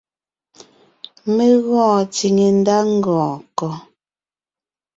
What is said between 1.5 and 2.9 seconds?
gɔɔn tsìŋe ndá